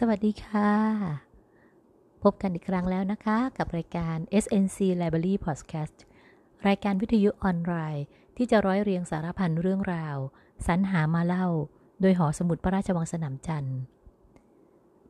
[0.00, 0.70] สวัสดีค่ะ
[2.22, 5.96] พบกันอีกครั้งแล้วนะคะ กับรายการ SNC Library Podcast
[6.68, 8.04] รายการวิทยุออนไลน์
[8.36, 10.16] ที่จะร้อยเรียงสารพันเรื่องราว
[10.66, 11.46] สรรหามาเล่า
[12.00, 13.78] โดยหอสมุดพระราชวังสนามจันทร์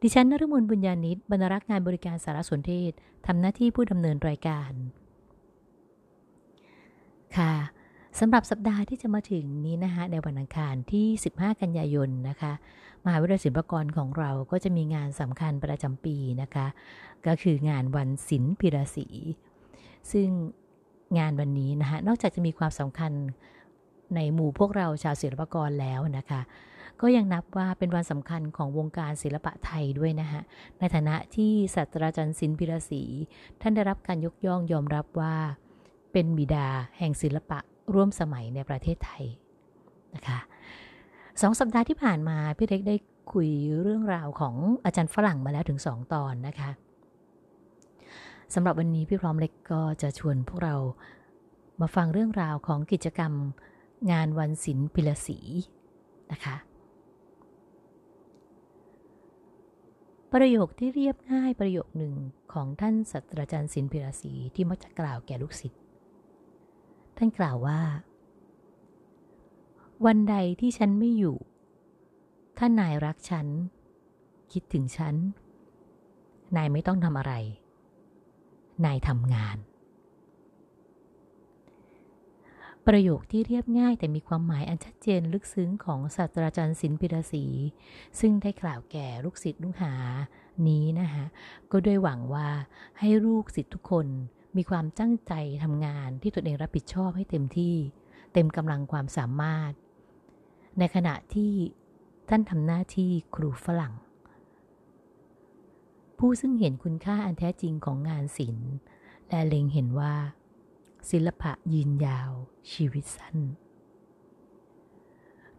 [0.02, 2.92] ดิฉันนฤมลบุญญาณิตบรรณารักษ์งานบริการสารสนเทศ
[3.26, 4.72] ทำหน้าที่ผู้ดำเนินรายการ
[7.36, 7.52] ค่ะ
[8.20, 11.06] สำหรับสัปดาห์ที่จะมาถึงนี้นะคะในวันอังคารที่
[11.36, 12.52] 15 กันยายนนะคะ
[13.04, 16.66] มหาวิทยาลัยศิลปากรของเราก็จะมีงานสำคัญประจำปีนะคะ
[17.26, 19.06] ก็คืองานวันศิลป์พิรศี
[20.12, 20.28] ซึ่ง
[21.18, 23.12] งานวันนี้นะคะนอกจากจะมีความสำคัญ
[24.14, 26.40] ในหมู่พวกเราชาวศิลปากรแล้วนะคะ
[27.00, 30.40] ก็ยังนับว่าเป็นวันสำคัญของวงการศิลปะไทยด้วยนะคะ
[30.78, 33.02] ในฐานะที่ศาสตราจารย์ศิลป์พิรศี
[33.60, 35.34] ท่านได้รับการยกย่องยอมรับว่า
[36.12, 36.66] เป็นบิดา
[36.98, 37.60] แห่งศิลปะ
[37.94, 39.24] ร่วมสมัยในประเทศไทย
[40.14, 40.38] นะคะ
[41.42, 42.96] สองสัปดาห์ที่ผ่านมาพี่เล็กได้
[43.32, 43.50] คุย
[43.82, 46.70] เรื่องราวของอาจารย์ฝรั่งมาแล้วถึงสองตอนนะคะ
[48.54, 50.76] สำหรับวันนี้พี่พร้อมเล็กก็จะชวนพวกเรา
[51.80, 53.32] มาฟังเรื่องราวของกิจกรรม
[54.12, 55.38] งานวันศิลป์พิลศี
[56.32, 56.56] นะคะ
[60.32, 62.14] ประโยคที่เรียบง่ายประโยคหนึ่ง
[62.52, 65.83] ของท่านศาสตราจารย์ศิลป์พิลศีที่มักจะกล่าวแก่ลูกศิษย์
[67.16, 67.80] ท่านกล่าวว่า
[70.06, 71.36] วันใดที่ฉันไม่อยู่
[72.58, 73.46] ถ้านายรักฉัน
[74.52, 75.14] คิดถึงฉัน
[76.56, 77.32] นายไม่ต้องทำอะไร
[78.84, 79.58] นายทำงาน
[82.86, 87.44] ประโยคที่เรียบง่ายแต่มีความหมายอันชัดเจนลึกซึ้งของศาสตราจารย์ศิลปิรศี
[88.20, 89.94] ซึ่งได้กล่าวแก่ลูกศิษย์ลูกหา
[90.68, 91.24] นี้นะคะ
[91.70, 92.48] ก็ด้วยหวังว่า
[92.98, 94.06] ให้ลูกศิษย์ทุกคน
[94.56, 95.32] มีความตั้งใจ
[95.62, 97.74] ทำงานที่ตนเองรับผิดชอบให้เต็มที่
[98.32, 99.72] เต็มกำลังความสามารถ
[100.78, 101.52] ในขณะที่
[102.28, 103.94] ท่านทำหน้าที่ครูฝรั่ง
[106.18, 108.72] ผู้ซึ่งเห็นคุณค่าอันแท้จริงของงานศิลป์
[109.28, 110.14] และเล็งเห็นว่า
[111.10, 112.30] ศิลปะยืนยาว
[112.72, 113.36] ชีวิตสั้น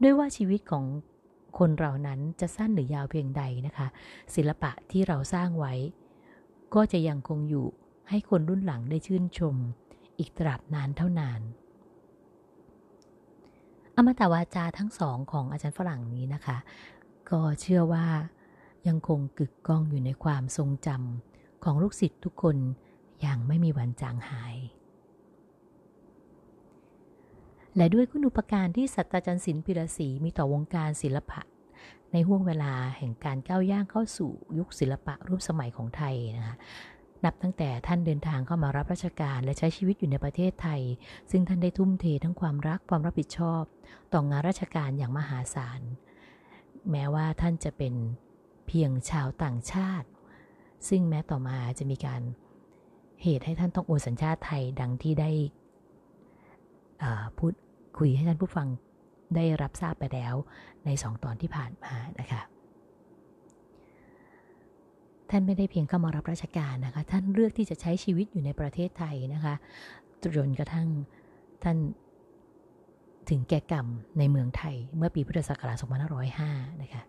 [0.01, 0.85] ด้วยว่าชีวิตของ
[1.59, 3.87] คนเรานั้นจะสั้นหรือยาวเพียงใดนะคะ
[4.35, 5.73] ศิลปะที่เราสร้างไว้
[6.75, 7.67] ก็จะยังคงอยู่
[8.09, 9.55] ให้คนรุ่นหลังได้ชื่นชม
[10.19, 11.41] อีกตราบนานเท่านาน
[13.95, 16.57] อมตะวาจาทั้งสองของอาจารย์ฝรั่งนี้นะคะ
[17.29, 18.07] ก็เชื่อว่า
[18.87, 22.57] ยังคงกึกก้องอยู่ในความทรงจำของลูกศิษย์ทุกคน
[23.21, 24.55] อย่างไม่มีวันจางหาย
[27.77, 31.41] และด้วยคุณุปการที่สัตราจารย์ศิลปิรศรีมีต่อวงการศิลปะ
[32.11, 36.55] ในห่วงเวลาแห่งการก้าวย่างเข้าสู่ยุคศิลปะรูปสมัยของไทยนะคะ
[37.25, 40.81] นับตั้งแต่ท่านเดินทางเข้ามารับราชการและใช้ชีวิตอยู่ในประเทศไทย
[41.31, 43.63] ซึ่งท่านได้ทุ่มเททั้งความรักความรับผิดชอบ
[44.13, 45.81] ต่องานราชการอย่างมหาศาล
[46.91, 47.93] แม้ว่าท่านจะเป็น
[48.67, 50.07] เพียงชาวต่างชาติ
[50.89, 52.21] ซึ่งแม้ต่อมาจะมีการ
[53.23, 55.31] เหตุให้ท่านต้องโอนสัญชาติไทยดังที่ได้
[57.37, 57.53] พูด
[57.97, 58.67] คุยให้ท่านผู้ฟัง
[59.35, 60.35] ได้รับทราบไปแล้ว
[60.85, 62.41] ในสองตอนที่ผ่านมานะคะ
[65.35, 69.55] ท่านไม่ได้เพียงเข้ามารับราชการนะคะ ท่านเลือกที่จะใช้ชีวิตอยู่ในประเทศไทยนะคะ
[70.23, 70.87] จนกระทั่ง
[71.63, 71.77] ท่าน
[73.29, 73.87] ถึงแก่กรรม
[74.19, 75.77] ในเมืองไทยเมื่อปีพุทธศักราช
[76.29, 77.01] 2505นะคะ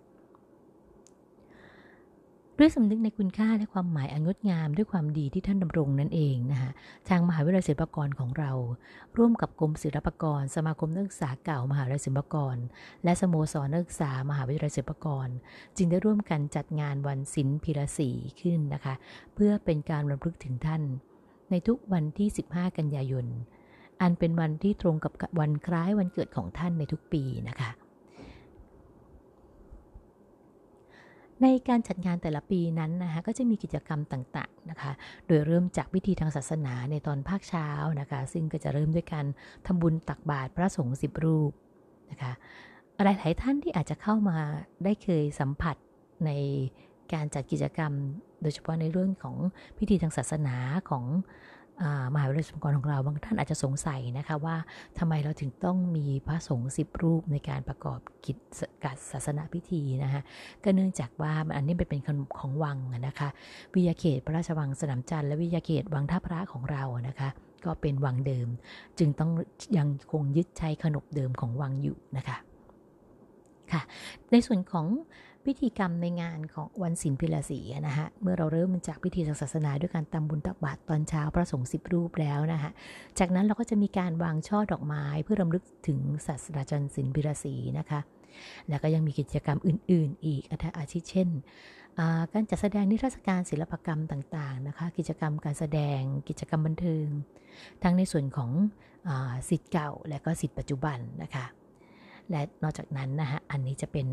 [2.59, 6.71] ด้วยสำนึกในคุณค่าและความหมายอันงดงามด้วยความดีที่ท่านดำรงนั่นเองนะคะ
[7.09, 8.53] ทางมหาวิทยาลัยศิลปากรของเรา
[9.19, 12.57] ร่วมกับกรมศิลปากร สมาคมนักศึกษาเก่ามหาวิทยาลัยศิลปากร
[13.05, 15.29] และสโมสรนักศึกษามหาวิทยาลัยศิลปากร
[15.77, 18.95] จึงได้ร่วมกันจัดงานวันศิลป์พิรศีขึ้นนะคะ
[19.35, 20.83] เพื่อเป็นการรำลึกถึงท่าน
[21.51, 23.27] ในทุกวันที่ 15 กันยายน
[24.01, 27.71] อันเป็นวันที่ตรงกับวันคล้ายวันเกิดของท่านในทุกปีนะคะ
[31.43, 34.93] ในการจัดงานแต่ละปีนั้นนะคะก็จะมีกิจกรรมต่างๆนะคะ
[35.27, 37.69] โดยเริ่มจากพิธีทางศาสนาในตอนภาคเช้า
[38.01, 39.27] นะคะ ซึ่งก็จะเริ่มด้วยการ
[39.67, 41.53] ทำบุญตักบาตรพระสงฆ์สิบรูป
[42.11, 42.33] นะคะ
[43.05, 44.39] หลายๆท่านที่อาจจะเข้ามา
[44.85, 45.77] ได้เคยสัมผัส
[46.27, 46.31] ใน
[47.13, 47.93] การจัดกิจกรรม
[48.43, 49.37] โดยเฉพาะในเรื่องของ
[49.79, 50.57] พิธีทางศาสนา
[50.91, 51.05] ของ
[52.15, 54.57] มหาวิทยาลัยสมกรของเราบางท่านอาจจะสงสัยนะคะว่า
[54.99, 58.39] ทำไมเราถึงต้องมีพระสงฆ์สิบรูปในการประกอบกิจ
[58.85, 60.23] การศาสนาพิธีนะคะ
[60.65, 63.29] ก็เนื่องจากว่าอันนี้เป็นขนมของวังนะคะ
[63.75, 67.29] วิยาเขตพระราชวังสนามจันทร์และวิยาเขตวังท่าพระของเรานะคะ
[67.65, 68.49] ก็เป็นวังเดิม
[68.99, 69.31] จึงต้อง
[69.77, 72.37] ยังคงยึดใช้ขนบเดิมของวังอยู่นะคะ
[73.73, 73.83] ค่ะ
[74.31, 74.87] ในส่วนของ
[75.47, 82.71] พิธีกรรมในงานของวันศิลปิลศีนะฮะเมื่อเราเริ่มจากพิธีทางศาสนาด้วยการตำบุญตักบาตรตอนเช้าพระสงฆ์สิบรูปแล้วนะฮะ
[83.19, 88.01] จากนั้นเราก็จะมีการวางช่อดอกไม้เพื่อรำลึกถึงศาสตราจารย์ศิลปิลศีนะคะ
[88.69, 91.29] แล้วก็ยังมีกิจกรรมอื่น ๆ อีกอาทิเช่น
[92.33, 97.07] การจัดแสดงนิทรรศการศิลปกรรมต่างๆนะคะกิจกรรมการแสดงกิจกรรมบันเทิง
[97.83, 98.51] ทั้งในส่วนของ
[99.49, 101.47] สิทธิ์เก่าและก็สิทธิ์ปัจจุบันนะคะ
[102.31, 104.07] และนอกจากนั้นนะคะอันนี้จะเป็น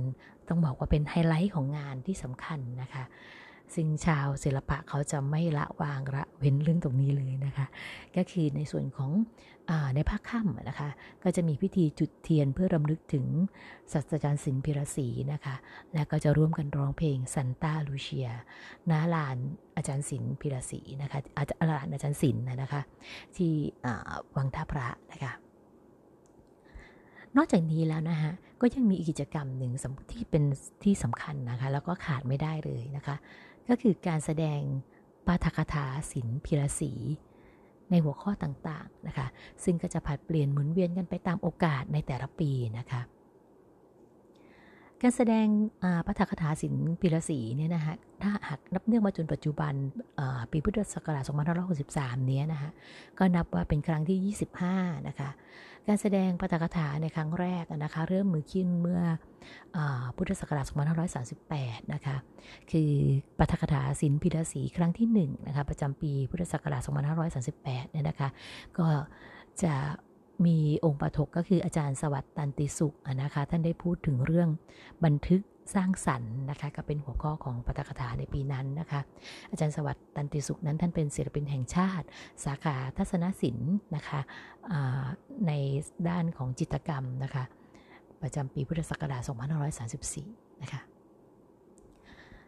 [0.48, 3.04] ต้องบอกว่าเป็นไฮไลท์ของงานที่สำคัญนะคะ
[3.75, 7.65] ซึ่งชาวศิลปะเขาจะไม่ละวางละเว้นเรื่องตรงนี้เลยนะคะ
[8.15, 9.12] ก็คือในส่วนของ
[9.69, 10.89] อในภาคค่ำนะคะ
[11.24, 13.25] ก็จะมีพิธีจุดเทียนเพื่อรำลึกถึง
[13.94, 15.56] ศาสตราจารย์สินพิรศรีนะคะ
[15.94, 18.30] และก็จะร่วมกันร้องเพลงซันตาลูเชีย
[18.89, 19.38] นาลาน
[19.77, 22.81] อาจารย์สินพิรศรีนะคะอาจารย์ลานอาจารย์สินนะคะ
[23.38, 23.51] ที่
[24.36, 25.33] วังท่าพระนะคะ
[27.38, 28.31] นอกจากนี้แล้วนะคะ
[28.62, 29.71] ก็ยังมีกิจกรรมหนึ่ง
[30.12, 30.44] ที่เป็น
[30.83, 33.15] ที่สำคัญนะคะแล้วก็ขาดไม่ได้เลยนะคะ
[33.69, 34.59] ก็คือการแสดง
[35.27, 36.91] ปาฐกถาศิลพิรศี
[37.89, 39.27] ในหัวข้อต่างๆนะคะ
[39.63, 43.01] ซึ่งก็จะผัดเปลี่ยนหมุนเวียนกันไปตามโอกาสในแต่ละปีนะคะ
[45.01, 45.47] การแสดง
[46.06, 49.74] ปาฐกถาศิลปิรศีเนี่ยนะคะถ้าหากนับเนื่องมาจนปัจจุบัน
[50.51, 51.24] ปีพุทธศักราช
[51.74, 52.69] 2563 เนี้ยนะคะ
[53.19, 54.36] ก็นับว่าเป็นครั้งที่
[54.69, 55.29] 25 นะคะ
[55.88, 59.01] การแสดงปาฐกถาในครั้งแรกนะคะ เริ่มมือขึ้นเมื่อ
[59.75, 59.77] อ
[60.15, 60.65] พุทธศักราช
[61.30, 62.15] 2538 นะคะ
[62.71, 62.91] คือ
[63.39, 66.81] ปาฐกถาศิลปิดาสีครั้งที่1นะคะประจำปีพุทธศักราช
[67.51, 68.30] 2538 เนี่ยนะคะ
[68.77, 68.88] ก็
[69.63, 69.74] จะ
[70.45, 74.50] มีองค์ปฐกก็คืออาจารย์สวัสดิ์ตันติสุขนะคะ ท่านได้พูดถึงเรื่อง
[75.06, 75.41] บันทึก
[75.74, 79.01] สร้างสรรค์นะคะก็เป็นหัวข้อของปาฐกถาในปีนั้นนะคะ
[79.51, 82.06] อาจารย์สวัสดิ์ตันติสุขนั้นท่านเป็นศิลปินแห่งชาติ
[82.45, 84.19] สาขาทัศนศิลป์นะคะ
[85.48, 85.51] ใน
[86.10, 87.44] ด้านของจิตกรรมนะคะ
[88.21, 89.21] ประจำปีพุทธศักราช
[89.92, 90.81] 2534 นะคะ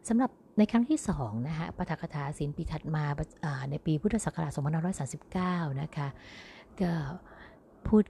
[0.08, 3.06] สำหรับในครั้งที่2นะคะปาฐกถาศิลป์ปีถัดมา
[3.72, 4.52] ในปีพุทธศักราช
[5.36, 6.08] 2539 นะคะ
[6.82, 6.92] ก็
[7.88, 8.06] พูด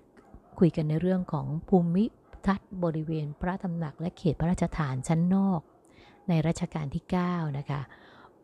[0.59, 2.05] คุยกันในเรื่องของภูมิ
[2.45, 5.61] ทัศน์บริเวณพระตำหนักและเขตพระราชฐานชั้นนอก
[6.29, 7.81] ในรัชกาลที่ 9 นะคะ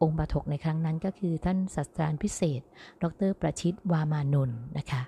[0.01, 2.61] องค์ปฐกในครั้งนั้นก็คือท่านศาสตราจารย์พิเศษ
[3.03, 5.01] ดรประชิตวามานนท์นะคะ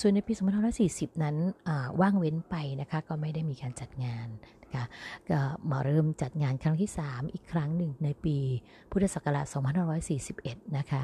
[0.00, 0.32] ส่วนในปี
[0.76, 1.36] 2540 นั้น
[2.00, 4.28] ว่างเว้นไปนะคะก็ไม่ได้มีการจัดงาน
[4.62, 4.84] นะคะ
[5.30, 5.38] ก็
[5.70, 8.36] มาเริ่มจัดงานครั้งที่ 3 อีกครั้งหนึ่งในปี
[8.90, 9.46] พุทธศักราช
[10.12, 11.02] 2541 นะคะ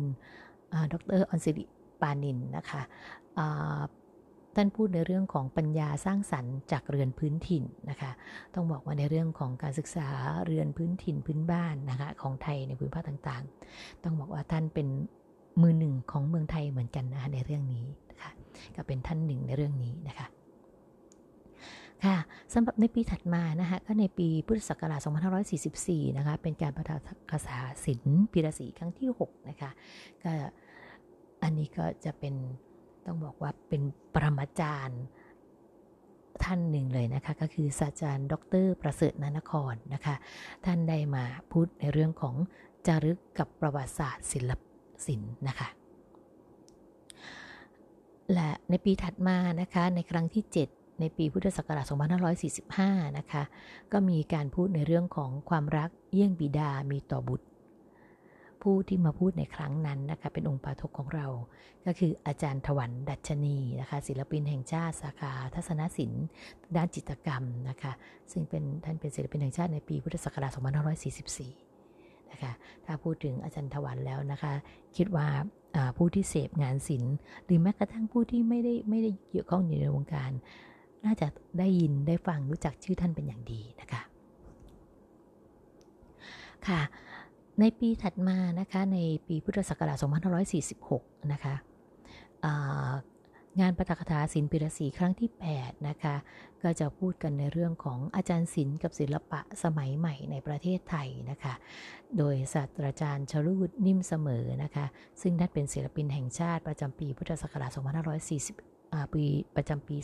[0.91, 1.63] ดรออนสิริ
[2.01, 2.81] ปานินนะคะ
[4.55, 8.11] ท่านพูดในเรื่องของปัญญาสร้างสรรค์จากเรือนพื้นถิ่นนะคะ
[8.55, 10.07] ต้องบอกว่าในเรื่องของการศึกษา
[10.45, 14.87] เรือนพื้นถิ่นพื้นบ้านนะคะของไทยในพื้นภาคต่างๆ ต้องบอกว่าท่านเป็น
[15.61, 18.31] มือหนึ่งของเมืองไทยเหมือนกันนะคะในเรื่องนี้นะคะ
[18.75, 20.27] ก็เป็นท่านหนึ่งในเรื่องนี้นะคะ
[22.05, 22.17] ค่ะ
[22.53, 24.99] สำหรับในปีถัดมานะคะก็ในปีพุทธศักราช
[25.59, 26.95] 2544 นะคะเป็นการประทา
[27.31, 29.69] กษาศิลป์ปีรศีครั้งที่ 6 นะคะ
[30.23, 30.33] ก็
[31.43, 32.35] อันนี้ก็จะเป็น
[33.05, 33.81] ต้องบอกว่าเป็น
[34.13, 35.01] ปรมาจารย์
[36.43, 38.33] ท่านหนึ่งเลยนะคะก็คือศาสตราจารย์ ด
[38.63, 40.15] ร ประเสริฐนานครนะคะ
[40.65, 42.35] ท่านได้มาพูดในเรื่องของ
[42.87, 44.51] จารึกกับประวัติศาสตร์ศิล
[44.95, 45.67] ปศิลนะคะ
[48.33, 51.85] และในปีถัดมานะคะในครั้งที่ 7 ในปีพุทธศักราช
[52.51, 53.43] 2545 นะคะ
[53.91, 57.47] ก็มีการพูดในเรื่องของความรักเยี่ยงบิดามีต่อบุตร
[58.61, 61.27] ผู้ที่มาพูดในครั้งนั้นนะคะเป็นองค์ปาทกของเรา
[61.85, 66.25] ก็คืออาจารย์ถวันดัชนีนะคะศิลปินแห่งชาติสาขาทัศนศิลป์
[66.75, 67.91] ด้านจิตรกรรมนะคะ
[68.31, 72.51] ซึ่งเป็นท่านเป็นศิลปินแห่งชาติในปีพุทธศักราช 2544ะคะ
[72.85, 74.53] ถ้าพูดถึงอาจารย์ถวันแล้วนะคะ
[74.97, 75.27] คิดว่า
[75.97, 77.15] ผู้ที่เสพงานศิลป์
[77.45, 80.31] หรือแม้กระทั่งผู้ที่ไม่ได้ไม่ได้เกี่ยวข้องอยู่ในวงการ
[81.05, 81.27] น่าจะ
[81.59, 84.01] ได้ยินได้ฟังรู้จักชื่อท่านเป็นอย่างดีนะคะ
[86.67, 86.81] ค่ะ
[87.59, 89.97] ในปีถัดมานะคะในปีพุทธศักราช
[90.83, 91.55] 2546 นะคะ
[93.59, 96.15] งานปาฐกถาศิลปิรศีครั้งที่ 8 นะคะ
[96.63, 101.53] ก็จะพูดกันในเรื่องของอาจารย์ศิลป์กับศิลปะสมัยใหม่ในประเทศไทยนะคะ
[102.17, 104.85] โดยศาสตราจารย์ชลูดนิ่มเสมอนะคะ
[105.21, 107.71] ซึ่งท่านเป็นศิลปินแห่งชาติประจำปีพุทธศักราช
[108.37, 109.23] 2540ปี
[109.55, 109.95] ประจำปี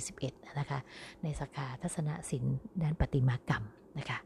[0.00, 0.78] 2541 นะคะ
[1.22, 3.64] ในสาขาทัศนศิลป์ด้านประติมากรรม
[3.98, 4.18] นะคะ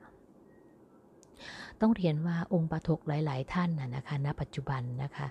[1.81, 5.27] ต้องเรียนว่าองค์ปฐกหลาย ๆ ท่านนะคะ ณ ปัจจุบันนะคะ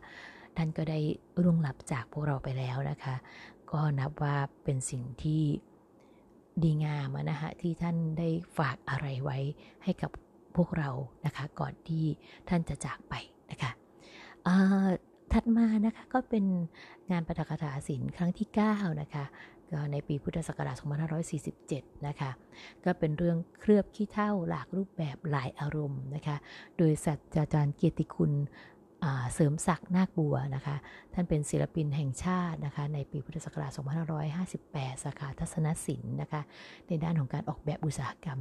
[0.57, 0.99] ท่านก็ได้
[1.43, 3.15] ร่วงลับจากพวกเราไปแล้วนะคะ
[3.71, 5.43] ก็นับว่าเป็นสิ่งที่
[6.63, 9.37] ดีงามนะคะที่ท่านได้ฝากอะไรไว้
[9.83, 10.11] ให้กับ
[10.55, 10.89] พวกเรา
[11.25, 12.05] นะคะ ก่อนที่
[12.49, 13.13] ท่านจะจากไป
[13.51, 13.71] นะคะ
[15.33, 16.45] ถัดมานะคะก็เป็น
[17.11, 19.25] งานปฐกถาศิลป์ครั้งที่ 9 นะคะ
[19.71, 20.77] ก็ในปีพุทธศักราช
[21.41, 22.31] 2547 นะคะ
[22.85, 26.37] ก็เป็นเรื่องเคลือบขี้เท่าหลากรูปแบบหลายอารมณ์นะคะ
[26.77, 28.31] โดยศาสตราจารย์เกียรติคุณ
[29.33, 30.75] เสริมศักดิ์นาคบัวนะคะ
[31.13, 33.71] ท่านเป็นศิลปินแห่งชาตินะคะ ในปีพุทธศักราช
[34.37, 36.41] 2558 สาขาทัศนศิลป์นะคะ
[36.87, 38.39] ในด้านของการออกแบบอุตสาหกรรม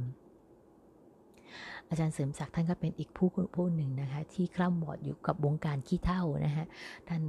[1.89, 6.65] อาจารย์เสริมศักดิ์ท่านก็เป็นอีกผู้ผู้หนึ่งนะคะ ที่คล่ำบอดอยู่กับวงการขี้เท่านะฮะ
[7.07, 7.21] ท่าน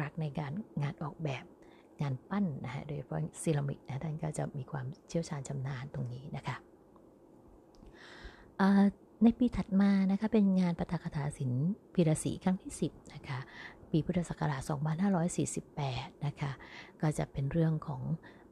[0.00, 1.44] รักในการงานออกแบบ
[2.02, 6.56] งานปั้นนะฮะ โดยเฉพาะเซรามิกนะท่านก็จะมีความเชี่ยวชาญชำนาญตรงนี้นะคะ
[9.26, 13.38] ในปีถัดมานะคะเป็นงานปฐกถาศิลป์ปีรศีครั้งที่ 10นะคะ
[13.90, 14.62] ปีพุทธศักราช
[15.64, 16.50] 2548 นะคะ
[17.00, 18.02] ก็จะเป็นเรื่องของ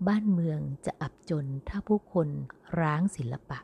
[0.09, 2.29] บ้านเมืองจะอับจนถ้าผู้คน
[2.81, 3.59] ร้างศิลปะ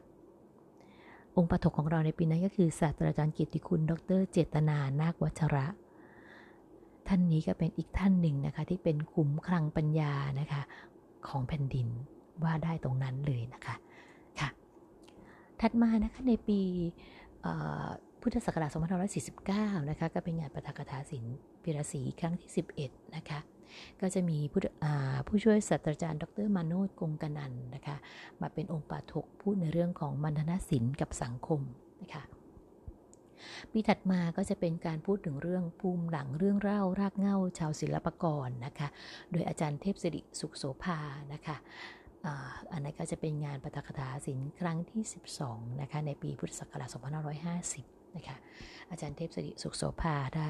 [1.37, 5.67] องค์ปฐกของเราในปีนั้นก็คือศาสตราจารย์เกิติคุณ ดรเจตนา นาควัชระ
[7.09, 10.63] ท่านนี้ก็เป็นอีกท่านหนึ่งนะคะ ที่เป็นคุ้มคลังปัญญานะคะ
[11.29, 11.89] ของแผ่นดิน
[12.43, 13.75] ว่าได้ตรงนั้นเลยนะคะ
[15.61, 16.61] ถัดมานะคะในปี
[18.21, 18.71] พุทธศักราช
[19.31, 22.51] 2549 นะคะ ก็เป็นงานปฐกถาศิลป์พิรศีครั้งที่
[22.83, 23.41] 11 นะคะ
[24.01, 24.61] ก็จะมีผู้
[25.27, 27.97] ผู้ช่วยศาสตราจารย์ ดรมาโนดกงกนันนะคะ
[28.41, 31.61] มาเป็นองค์ปาถกพูดในเรื่องของมัณฑนศิลป์กับสังคม
[32.03, 32.23] นะคะ
[33.71, 38.89] ปีถัดมาก็จะเป็นการพูดถึงเรื่องภูมิหลังเรื่องเล่ารากเง้าชาวศิลปกรนะคะ
[39.33, 40.99] โดยอาจารย์เทพสิริสุขโสภา
[41.33, 41.57] นะคะ
[42.73, 45.03] อันนั้นก็จะเป็นงานปฐกถาศิลป์ครั้งที่
[45.41, 46.89] 12 นะคะ ในปีพุทธศักราช
[47.55, 48.37] 2550 นะคะ
[48.91, 50.47] อาจารย์เทพสิริสุขโสภาถ้า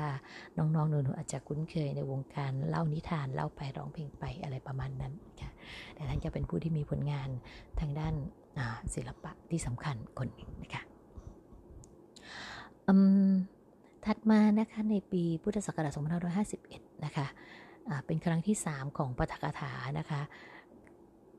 [0.58, 5.50] น้องๆหนูๆอาจจะคุ้นเคยในวงการเล่านิทานเล่าไปร้องเพลงไปอะไรประมาณนั้นค่ะ
[5.94, 7.28] แต่ท่านก็เป็นผู้ที่มีผลงาน
[7.80, 8.14] ทางด้าน
[8.94, 10.82] ศิลปะที่สำคัญคนหนึ่งนะคะ
[14.04, 15.92] ถัดมานะคะในปีพุทธศักราช
[16.48, 20.20] 2551 นะคะะเป็นครั้งที่ 3 ของปฐกถานะคะ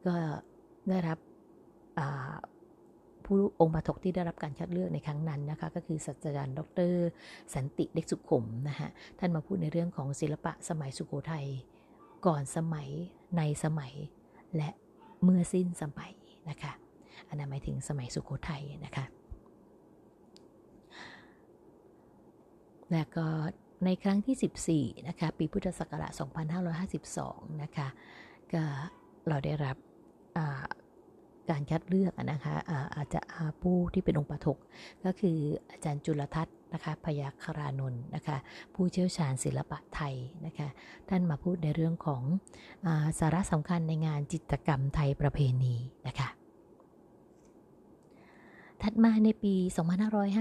[0.06, 0.16] ก็
[0.90, 1.18] ได้รับ
[3.26, 6.94] ผู้องค์ปฐกที่ได้รับการคัดเลือกในครั้งนั้นนะคะ ก็คือศาสตราจารย์ดร
[7.56, 8.90] สันติเด็กสุขุมนะคะ
[9.20, 11.46] ท่านมาพูดในเรื่องของศิลปะสมัยสุโขทัย
[12.26, 12.90] ก่อนสมัย
[13.38, 13.94] ในสมัย
[14.58, 14.70] และ
[15.24, 16.14] เมื่อสิ้นสมัย
[16.50, 16.74] นะคะ
[17.28, 19.06] อันนั้นหมายถึงสมัยสุโขทัยนะคะ
[22.92, 23.28] และก็
[23.86, 26.12] ในครั้งที่ 14 นะคะ ปีพุทธศักราช
[26.88, 27.88] 2552 นะคะ
[28.54, 28.64] ก็
[29.28, 29.78] เราได้รับ
[31.50, 32.56] การคัดเลือกนะคะ
[32.96, 34.58] อาจจะอาผู้ที่เป็นองค์ปฐก
[35.06, 35.38] ก็คือ
[35.72, 38.38] อาจารย์จุลทัศน์นะคะพยาคารานนท์นะคะ
[38.76, 40.16] ผู้เชี่ยวชาญศิลปะไทย
[40.46, 40.68] นะคะ
[41.10, 42.24] ท่านมาพูดในเรื่องของ
[42.86, 42.88] อ
[43.20, 45.76] สาระสำคัญในงานจิตรกรรมไทยประเพณี
[46.08, 46.30] นะคะ
[48.82, 49.56] ถัดมาในปี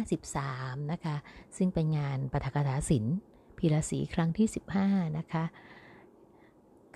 [0.02, 1.16] 2553 นะคะ
[1.56, 3.16] ซึ่งเป็นงานปฐกถาศิลป์
[3.58, 4.48] พีรศีครั้งที่
[4.82, 5.44] 15 นะคะ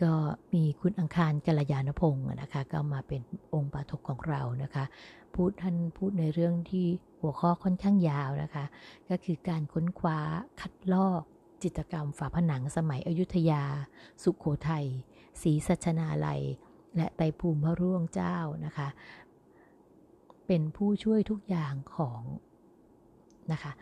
[0.02, 0.14] ก็
[0.54, 3.22] มีคุณอังคารกัลยาณพงศ์นะคะ ก็มาเป็น
[3.54, 4.84] องค์ปาฐกของเรานะคะ
[5.34, 6.86] พูดท่านพูดในเรื่องที่
[7.20, 8.64] หัวข้อค่อนข้างยาวนะคะ
[9.10, 10.18] ก็คือการค้นคว้า
[10.60, 11.22] คัดลอก
[11.62, 13.64] จิตรกรรมฝาผนังสมัยอยุธยา
[14.22, 14.86] สุขโขทัย
[15.42, 16.42] ศรีสัชนาลัย
[16.96, 18.88] และไตภูมิพระร่วงเจ้านะคะ
[20.46, 22.22] เป็นผู้ช่วยทุกอย่างของ
[23.52, 23.72] นะคะ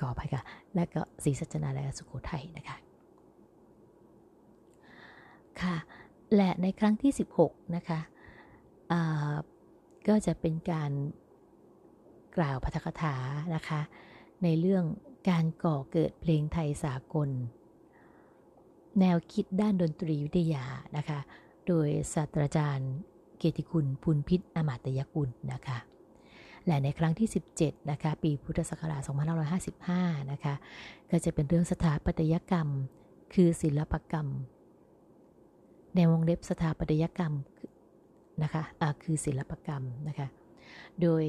[0.00, 0.42] ขออภัยค่ะ
[0.74, 2.76] และก็ศรีสัจนาและสุโขทัยนะคะ
[6.36, 8.00] และในครั้งที่ 16 นะคะ
[10.08, 10.90] ก็จะเป็นการ
[12.36, 13.14] กล่าวพัฒคถา
[13.54, 13.80] นะคะ
[14.42, 14.84] ในเรื่อง
[15.30, 17.30] การก่อเกิดเพลงไทยสากล
[19.00, 20.64] แนวคิดด้านดนตรีวิทยา
[20.96, 21.18] นะคะ
[21.66, 22.92] โดยศาสตราจารย์
[23.38, 25.78] เกียรติคุณพุนพิษอมาตยกุลนะคะ
[26.66, 29.02] และในครั้งที่ 17 นะคะ ปีพุทธศักราช
[29.66, 30.54] 2555 นะคะ
[31.10, 32.68] ก็จะเป็นเรื่องสถาปัตยกรรม
[33.34, 34.28] คือศิลปกรรม
[35.98, 37.34] ในวงเล็บสถาปัตยกรรม
[38.42, 40.26] นะคะะคือศิลปกรรมนะคะ
[41.02, 41.24] โดย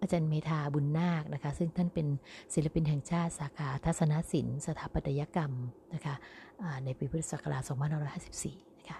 [0.00, 2.06] อาจารย์เมธาบุญนาคนะคะ ซึ่งท่านเป็น
[2.54, 5.52] ศิลปินแห่งชาติสาขาทัศนศิลป์สถาปัตยกรรม
[5.94, 6.14] นะคะ
[6.84, 7.62] ในปีพุทธศักราช
[8.20, 8.98] 2554 นะคะ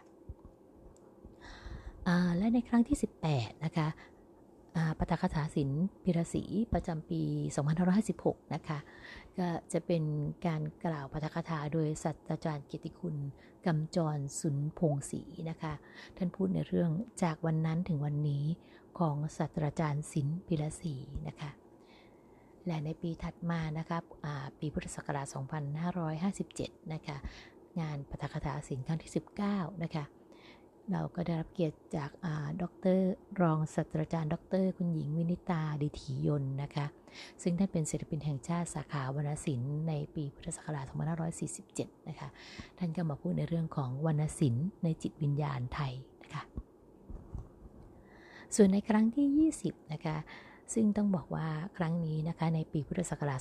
[2.37, 2.99] และในครั้งที่
[3.29, 3.87] 18 นะคะ
[4.99, 7.23] ปฐกถาศิลป์พิรศีประจำปี
[7.89, 8.79] 2556 นะคะ
[9.39, 10.03] ก็จะเป็น
[10.47, 13.17] การกล่าวปฐกถาโดยศาสตราจารย์เกียรติคุณ
[13.67, 15.73] กำจรสุนพงศรีนะคะ
[16.17, 16.91] ท่านพูดในเรื่อง
[17.23, 18.45] จากวันนั้นถึงวันนี้
[18.99, 20.95] ของศาสตราจารย์ศิลป์พิรศี
[21.29, 21.51] นะคะ
[22.67, 23.99] และในปีถัดมานะคะ
[24.59, 25.27] ปีพุทธศักราช
[26.15, 27.17] 2557 นะคะ
[27.81, 29.13] งานปฐกถาศิลป์ครั้งที่
[29.47, 30.05] 19 นะคะ
[30.91, 32.11] เราก็ได้รับเกียรติจาก
[32.63, 32.65] ด
[32.97, 33.01] ร
[33.41, 36.87] รองศาสตราจารย์ดรคุณหญิงวินิตาดิถียนนะคะ
[37.43, 40.87] ซึ่งท่านเป็นศิลปินแห่งชาติสาขาวรรณศิลป์ในปีพุทธศักราช
[41.49, 42.29] 2547 นะคะ
[42.79, 46.43] ท่านก็มาพูดในเรื่องของวรรณศิลป์ในจิตวิญญาณไทยนะคะ
[48.57, 50.17] ส่วนในครั้งที่ 20 นะคะ
[50.75, 53.39] ซึ่งต้องบอกว่าครั้งนี้นะคะในปีพุทธศักราช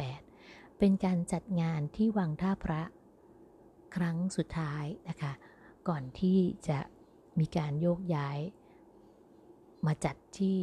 [0.00, 2.82] 2558 เป็นการจัดงานที่วังท่าพระ
[3.96, 5.32] ครั้งสุดท้ายนะคะ
[5.88, 6.38] ก่อนที่
[6.68, 6.78] จะ
[7.38, 8.38] มีการโยกย้าย
[9.86, 10.56] มาจัดที่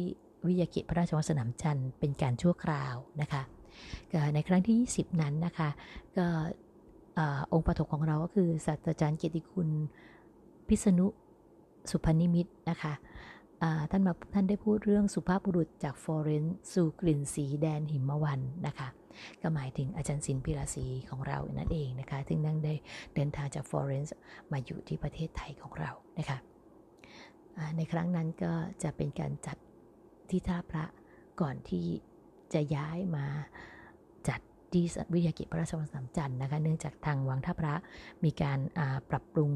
[0.46, 3.42] วิยาเขตพระราชวังสนามจันทร์เป็นการชั่วคราวนะคะ
[4.34, 5.68] ในครั้งที่ 20 นั้นนะคะ
[6.16, 6.26] ก็
[7.52, 9.68] องค์ประถกของเราก็คือศาสตราจารย์เกียรติคุณ
[10.68, 11.06] พิษณุ
[11.90, 12.92] ศุภนิมิตรนะคะ
[13.90, 18.88] ท่านมาท่านได้พูดเรื่องสุภาพบุรุษจากฟลอเรนซ์สู่กลิ่นสีแดนหิมวันต์นะคะ
[19.42, 22.74] ก็หมายถึงอาจารย์ศิลป์พีระศรีของเรานั่นเองนะคะซึ่งนั่งได้
[23.14, 24.16] เดินทางจากฟลอเรนซ์
[24.52, 26.38] มาอยู่ที่ประเทศไทยของเรานะคะ
[27.76, 28.52] ในครั้งนั้นก็
[28.82, 29.56] จะเป็นการจัด
[30.30, 30.84] ที่ท่าพระ
[31.40, 31.86] ก่อนที่
[32.54, 33.26] จะย้ายมา
[34.28, 34.40] จัด
[34.72, 37.74] ที่วิทยาเขตพระราชวังสนามจันทร์นะคะ เนื่องจากทางวังท่าพระ
[38.24, 38.58] มีการ
[39.10, 39.52] ปรับปรุง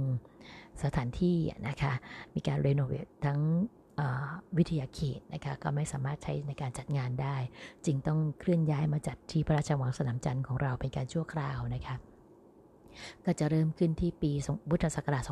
[0.82, 1.36] สถานที่
[1.68, 1.92] นะคะ
[2.34, 3.40] มีการรีโนเวททั้ง
[4.58, 7.36] วิทยาเขตนะคะก็ไม่สามารถใช้ในการจัดงานได้
[7.86, 11.96] จึงต้องเคลื่อนย้ายมาจัดที่พระราชวังสนามจันทร์ของเราเป็นการชั่วคราวนะคะ
[13.24, 14.30] ก็จะเริ่มขึ้นที่ปี
[14.70, 15.22] พุทธศักราช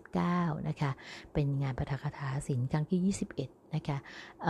[0.00, 0.90] 2559 นะคะ
[1.32, 3.96] เป็นงานปฐกถาศิลป์ครั้งที่ 21 นะคะ
[4.46, 4.48] อ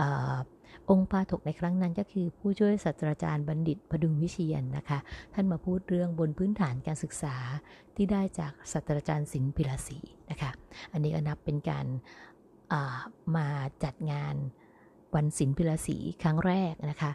[0.89, 4.99] องค์ปาถกในครั้งนั้นก็คือผู้ช่วยศาสตราจารย์บัณฑิตพดุงวิเชียนนะคะ
[5.33, 7.35] ท่านมาพูดเรื่องบนพื้นฐานการศึกษา
[7.95, 9.99] ที่ได้จากศาสตราจารย์สิงห์พิลาสี
[10.31, 10.51] นะคะ
[10.93, 11.85] อันนี้ก็นับเป็นการ
[13.35, 13.47] มา
[13.83, 14.35] จัดงาน
[15.15, 17.11] วันศิลปิลศรีครั้งแรกนะคะ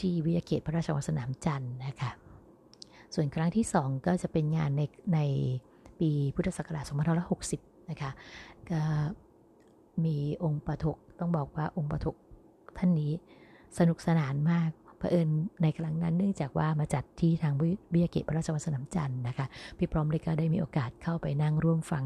[0.00, 2.10] ที่วิทยาเขตพระราชวังสนามจันทร์นะคะ
[3.14, 4.82] ส่วนครั้งที่2ก็จะเป็นงานใน
[5.14, 5.20] ใน
[6.00, 6.84] ปีพุทธศักราช
[7.36, 8.10] 2560 นะคะ
[8.70, 8.80] ก็
[10.04, 12.16] มีองค์ปฐกต้องบอกว่าองค์ปฐก
[12.78, 13.12] ท่านนี้
[13.78, 15.28] สนุกสนานมาก เผอิญ
[15.62, 19.46] ในครั้งนั้นเนื่องจากว่ามาจัดที่ทางวิทยาเขตพระราชวังสนามจันทร์นะคะ
[19.78, 22.04] พี่พร้อมเลยก็ได้มีโอกาสเข้าไปนั่งร่วมฟัง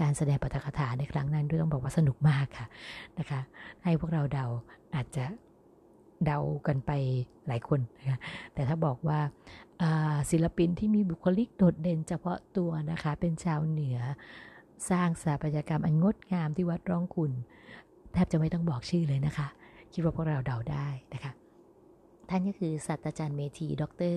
[0.00, 2.66] การแสดงปาฐกถาในครั้งนั้นด้วยต้องบอกว่าสนุกมากค่ะ
[3.18, 3.40] นะคะ
[3.84, 4.46] ให้พวกเราเดา
[4.94, 5.24] อาจจะ
[6.24, 6.90] เดากันไป
[7.46, 8.18] หลายคนนะคะ
[8.54, 9.20] แต่ถ้าบอกว่า
[10.30, 13.98] ศิลปินที่มีบุคลิกโดดเด่นเฉพาะตัวนะคะเป็นชาวเหนือ
[14.90, 17.32] สร้างสถาปัตยกรรมอันงดงามที่วัดร้องคุณ
[18.12, 19.46] แทบจะไม่ต้องบอกชื่อเลยนะคะ
[19.92, 21.32] คิดว่าพวกเราเดาได้นะคะ
[22.30, 24.14] ท่านก็คือศาสตราจารย์เมธี ดร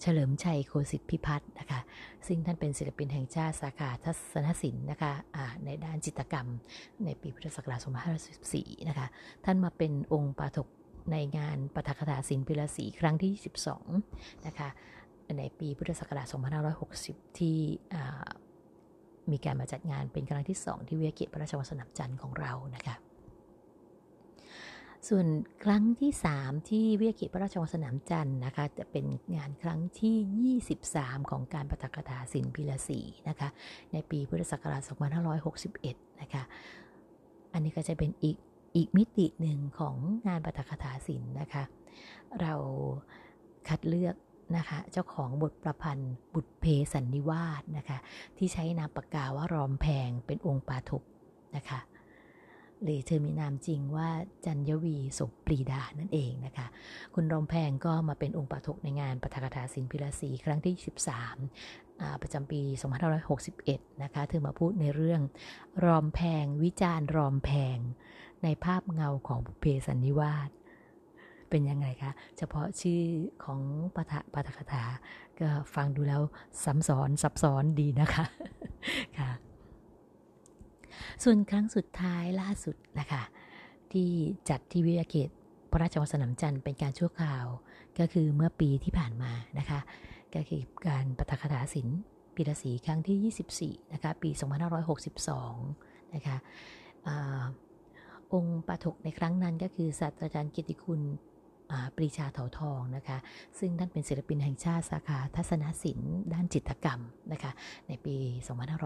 [0.00, 1.80] เฉลิมชัยโคสิทธิพิพัฒน์นะคะ
[2.26, 6.46] ซึ่งท่านเป็นศิลปินแห่งชาติสาขาทัศนศิลป์นะคะะในด้านจิตรกรรม
[7.04, 7.80] ในปีพุทธศักราช
[8.34, 9.06] 2514นะคะ
[9.44, 10.68] ท่านมาเป็นองค์ปาถก
[11.12, 13.32] ในงานปฐกถาศิลปิลศรีครั้งที่
[13.90, 14.68] 12นะคะ
[15.38, 16.26] ในปีพุทธศักราช
[16.82, 17.58] 2560 ที่
[19.30, 22.96] มีการมาจัดงานเป็นครั้งที่ 2 ที่เวียเกตพระราชวังสนับจันทร์ของเรานะคะ
[25.08, 25.26] ส่วน
[25.64, 30.58] ครั้งที่ 3 ที่วิทยาเขตพระราชวังสนามจันทร์นะคะ จะเป็นงานครั้งที่
[30.96, 33.48] 23 ของการปฐกถาศิลปิลศรีนะคะ
[33.92, 34.82] ในปีพุทธศักราช
[35.50, 36.42] 2561 นะคะ
[37.52, 38.36] อันนี้ก็จะเป็นอีก
[38.76, 39.96] อีกมิติหนึ่งของ
[40.28, 41.62] งานปฐกถาศิลป์นะคะ
[42.40, 42.54] เรา
[43.68, 44.16] คัดเลือก
[44.56, 47.98] นะคะเจ้าของบทประพันธ์บุตรเพสันนิวาสนะคะ
[48.36, 51.02] ที่ใช้นามปากกาว่ารอมแพงเป็นองค์ปาถก
[51.56, 51.80] นะคะ
[52.84, 54.08] หรือเธอมีนามจริงว่า
[54.44, 56.66] จันยวีสมปรีดานั่นเองนะคะ
[57.14, 60.74] คุณรอมแพงก็มาเป็นองค์ปฐกในงานปฐกถาสินพิลาสีครั้งที่
[61.48, 62.62] 13 ประจำปี
[63.32, 65.20] 2561 นะคะ เธอมาพูดในเรื่อง
[65.84, 67.78] รอมแพงวิจารณ์รอมแพง
[68.42, 70.50] ในภาพเงาของบุเพสันนิวาส
[71.50, 73.02] เป็นยังไงคะ เฉพาะชื่อ
[73.44, 73.60] ของ
[73.96, 74.84] ปฐปฐกถา
[75.40, 76.22] ก็ฟังดูแล้ว
[76.64, 78.24] ซ้ำซ้อนซับซ้อนดีนะคะ
[79.18, 79.30] ค่ะ
[81.24, 83.22] ส่วนครั้งสุดท้ายล่าสุดนะคะ
[83.92, 84.10] ที่
[84.48, 85.30] จัดที่วิทยาเขต
[85.70, 87.46] พระราชวังสนามจันทร์เป็นการชั่วคราว
[87.98, 89.80] ก็คือเมื่อปีที่ผ่านมานะคะ
[90.34, 91.98] ก็คือการปฐคถาศิลป์
[92.34, 94.30] ปีละสีครั้งที่ 24นะคะปี
[95.42, 96.36] 2562นะคะ
[98.32, 101.00] องค์ปฐกในครั้งนั้นก็คือศาสตราจารย์กิติคุณ
[101.96, 103.18] ปรีชาเถาทองนะคะ
[103.58, 107.00] ซึ่งท่านเป็นศิลปินแห่งชาติสาขาทัศนศิลป์ด้านจิตรกรรม
[107.32, 107.52] นะคะ
[107.88, 108.16] ในปี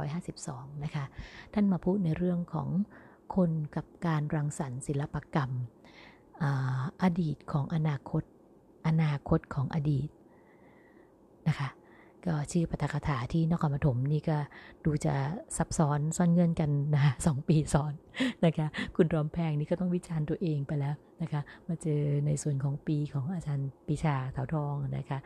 [0.07, 1.05] 2552 นะคะ
[1.55, 2.69] ท่านมาพูดในเรื่องของ
[3.37, 5.51] คนกับการรังสรรค์ศิลปกรรม
[6.43, 6.45] อ
[7.03, 8.23] อดีตของอนาคต
[8.87, 10.09] อนาคตของอดีต
[11.49, 11.69] นะคะ
[12.27, 14.39] ก็ชื่อปฐกถาที่นครปฐมนี่ก็
[14.85, 15.15] ดูจะ
[15.57, 17.93] ซับซ้อนซ่อนเงื่อนกันนะสองปีซ้อน
[18.45, 25.19] นะคะ คุณรอมแพงนี่ก็ต้องวิจารณ์ตัวเองไปแล้วนะคะ มาเจอในส่วนของปีของอาจารย์ปีชาเถาทองนะคะ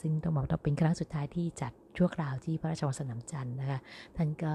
[0.00, 3.78] ซึ่งต้องบอกว่าเป็นครั้งสุดท้ายที่จัดชั่วคราวที่พระราชวังสนามจันทร์นะคะ
[4.16, 4.54] ท่านก็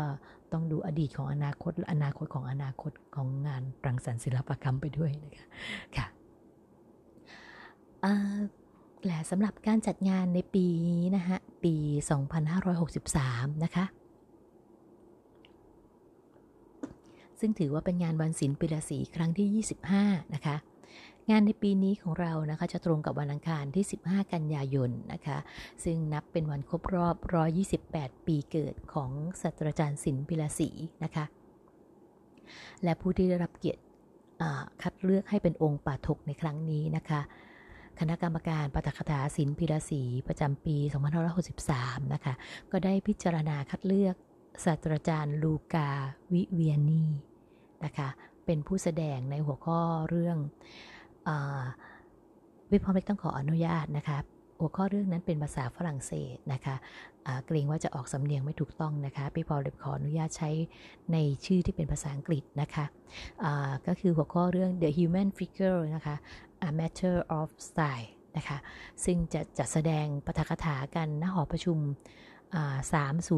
[0.51, 5.47] ต้องดูอดีตของอนาคตอนาคตของอนาคตของงานรังสรรค์ศิลปกรรมไปด้วยนะคะ
[5.95, 6.07] ค่ะ
[9.07, 11.75] และสำหรับการจัดงานในปีนี้นะคะปี
[12.69, 13.85] 2563 นะคะ
[17.39, 20.55] ซึ่งถือว่าเป็นงานวันศิลป์ปีละสีครั้งที่ 25 นะคะ
[21.29, 25.37] งานในปีนี้ของเรานะคะจะตรงกับวันอังคารที่ 15 กันยายนนะคะ
[25.83, 27.15] ซึ่งนับเป็นวันครบรอบ
[27.71, 30.69] 128 ปีเกิดของศาสตราจารย์ศิลป์ปิลาสี
[31.03, 31.25] นะคะ
[32.83, 33.81] และผู้ที่ได้รับเกียรติ
[34.81, 37.21] คัดเลือกให้เป็นองค์ปาถกในครั้งนี้นะคะ
[37.99, 40.77] คณะกรรมการปฐกถาศิลป์พิรศีประจำปี
[41.45, 42.33] 2563 นะคะ
[42.71, 44.15] ก็ได้พิจารณาคัดเลือก
[44.65, 45.89] ศาสตราจารย์ลูกา
[46.33, 47.03] วิเวียนี
[47.85, 48.09] นะคะ
[48.45, 49.79] เป็นผู้แสดงในหัวข้อ
[50.09, 50.37] เรื่อง
[52.71, 54.17] วิพอมเล็กต้องขออนุญาตนะคะ
[54.59, 56.75] หัวข้อเรื่องนั้นเป็นภาษาฝรั่งเศสนะคะ
[57.45, 60.49] เกรงว่าจะออกสำเนียงไม่ถูกต้องนะคะ พี่พอเลยขออนุญาตใช้
[61.11, 62.85] ในชื่อที่เป็นภาษาอังกฤษนะคะ
[63.87, 66.15] ก็คือหัวข้อเรื่อง the human figure นะคะ
[66.67, 68.57] a matter of style นะคะ
[69.05, 71.77] ซึ่งจะจัดแสดงปฐกถากันณหอประชุม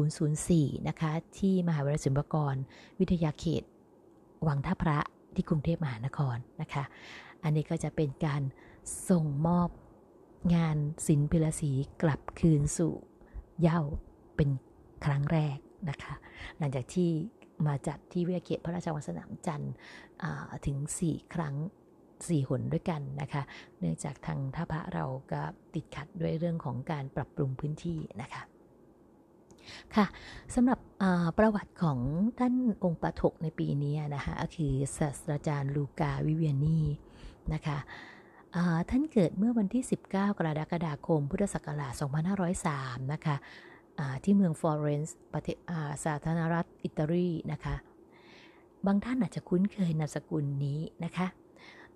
[0.04, 2.54] 3004 นะคะ ที่มหาวิทยาลัยศิลปากร
[3.00, 3.62] วิทยาเขต
[4.48, 4.98] วังท่าพระ
[5.34, 6.84] ที่กรุงเทพมหานครนะคะ
[7.42, 8.42] อันนี้ก็จะเป็นการ
[9.08, 9.68] ส่งมอบ
[10.54, 10.76] งาน
[11.06, 11.70] ศิลปิลศี
[12.02, 12.94] กลับคืนสู่
[13.60, 13.80] เย้า
[14.36, 14.50] เป็น
[15.04, 15.58] ครั้งแรก
[15.90, 16.14] นะคะ
[16.58, 17.10] หลังจากที่
[17.66, 19.74] มาจัดที่วิทยาเขตพระราชวังสนามจันทร์
[20.66, 20.76] ถึง
[21.06, 21.54] 4 ครั้ง
[22.00, 23.42] 4หนด้วยกันนะคะ
[23.78, 25.42] เนื่องจากทางท่าพระเราก็
[25.74, 28.42] ติดขัดด้วยเรื่องของการปรับปรุงพื้นที่นะคะ
[29.96, 30.06] ค่ะ
[30.54, 30.78] สำหรับ
[31.38, 31.98] ประวัติของ
[32.38, 36.78] ท่านองค์ปฐกในปีนี้นะคะ ก็คือศาสตราจารย์ลูกาวิเวียนี
[37.54, 37.78] นะคะ
[38.90, 41.92] ท่านเกิดเมื่อวันที่ 19 กรกฎาคม พุทธศักราช
[42.52, 43.36] 2503 นะคะ
[44.24, 45.56] ที่เมืองฟลอเรนซ์ประเทศ
[46.04, 47.74] สาธารณรัฐอิตาลีนะคะ
[48.86, 51.26] บางท่านอาจจะคุ้นเคยนามสกุลนี้นะคะ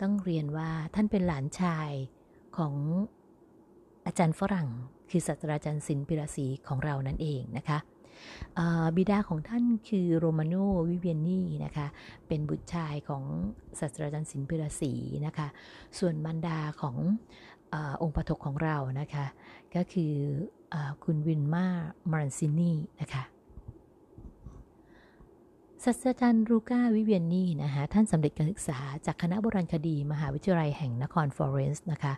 [0.00, 1.90] ต้องเรียนว่าท่านเป็นหลานชาย
[2.56, 2.74] ของ
[4.06, 4.68] อาจารย์ฝรั่ง
[5.10, 7.78] คือศาสตราจารย์ศิลปิราศีของเรานั่นเองนะคะ
[8.96, 10.54] บิดาของท่านคือโรมาโน
[10.88, 11.86] วิเวียนนีนะคะ
[12.28, 13.24] เป็นบุตรชายของ
[13.78, 14.92] ศาสตราจารย์ศิลปิรศี
[15.26, 15.48] นะคะ
[15.98, 16.96] ส่วนมารดาของ
[17.72, 19.26] องค์ปาฐกของเรานะคะ
[19.74, 20.12] ก็คื
[20.74, 21.66] อคุณวินมา
[22.10, 23.22] มารันซินีนะคะ
[25.88, 32.12] ศาสตราจารย์รูก้าวิเวียนนี่นะคะท่านสำเร็จการศึกษาจากคณะโบราณคดี มหาวิทยาลัยแห่งนครฟลอเรนซ์นะคะ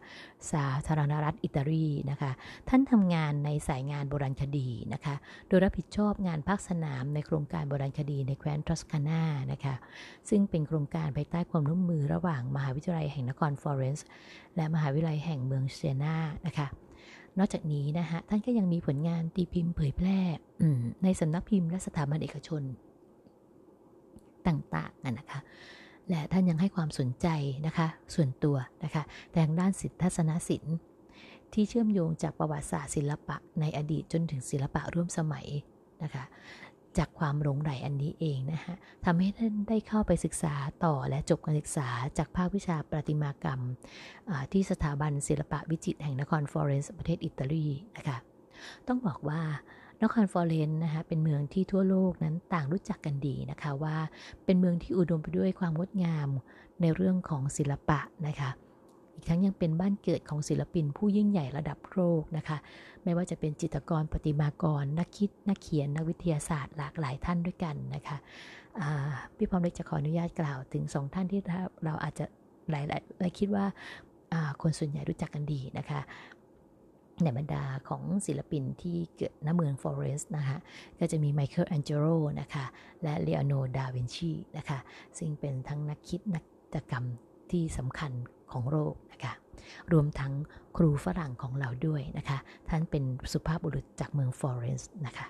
[0.53, 2.31] สาธารณรัฐอิตาลีนะคะ
[2.69, 5.15] ท่านทำงานในสายงานโบราณคดีนะคะ
[5.49, 9.75] โดยรับผิดชอบงานภาคสนามในโครงการโบราณคดีในแคว้นทอสคานานะคะ
[10.29, 14.07] ซึ่งเป็นโครงการภายใต้ความร่วมมือระหว่างมหาวิทยาลัยแห่งนครฟลอเรนซ์
[14.57, 16.67] และมหาวิทยาลัยแห่งเมืองเซียนานะคะ
[17.39, 20.19] นอกจากนี้นะคะท่านก็ยังมีผลงานตีพิมพ์เผยแพร่
[21.03, 22.65] ในสำนักพิมพ์และสถาบันเอกชน
[24.49, 25.41] ต่างๆนะคะ
[26.11, 27.29] และท่านยังให้ความสนใจ
[27.67, 30.77] นะคะส่วนตัวนะคะแต่ทางด้านศิลปทัศนศิลป์
[31.53, 35.47] ที่เชื่อมโยงจากประวัติศาสตร์ศิลปะในอดีตจนถึงศิลปะร่วมสมัย
[36.03, 36.25] นะคะ
[36.99, 40.55] จากความหลงใหลอันนี้เองนะคะทำให้ท่านได้เข้าไปศึกษา
[40.85, 43.61] ต่อและจบการศึกษาจากภาควิชาประติมากรรม
[44.53, 48.19] ที่สถาบันศิลปะวิจิตรแห่งนครฟลอเรนซ์ประเทศอิตาลีนะคะ
[48.89, 49.41] ต้องบอกว่า
[50.03, 53.97] นครฟอร์เรนนะคะเป็นเมืองที่ทั่วโลกนั้นต่างรู้จักกันดีนะคะว่า
[54.45, 56.29] เป็นเมืองที่อุดมไปด้วยความงดงาม
[56.81, 58.51] ในเรื่องของศิลปะนะคะ
[59.15, 62.59] อีกทั้งยังเป็นบ้านเกิดของศิลปินผู้ยิ่งใหญ่ระดับโลกนะคะ
[63.05, 68.17] ไม่ว่าจะเป็นจิตรกรประติมากร นักคิด นักเขียน นักวิทยาศาสตร์หลากหลายท่านด้วยกันนะคะ
[69.37, 71.41] พี่พร้อมเล็กจะขออนุญาตกล่าวถึงสองท่านที่
[71.85, 72.25] เราอาจจะ
[72.71, 73.65] หลายๆคิดว่า
[74.63, 76.01] คนส่วนใหญ่รู้จักกันดีนะคะ
[77.23, 80.59] ในบรรดาของศิลปินที่เกิดณเมืองฟลอเรนซ์นะคะ
[80.99, 82.05] ก็จะมีไมเคิลแองเจโล
[82.41, 82.65] นะคะ
[83.03, 84.79] และเลโอนาร์โดดาวินชีนะคะ
[85.19, 86.45] ซึ่งเป็นทั้งนักคิดนัก
[86.75, 87.05] จิตรกรรม
[87.51, 88.13] ที่สำคัญ
[88.53, 89.33] ของโลกนะคะ
[89.93, 90.33] รวมทั้ง
[90.77, 95.27] ครูฝรั่งของเราด้วยนะคะ ท่านเป็นสุภาพบุรุษจากเมืองฟอเรนซ์นะคะ